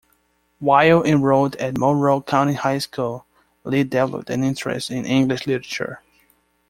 [0.57, 3.27] While enrolled at Monroe County High School,
[3.63, 6.01] Lee developed an interest in English literature.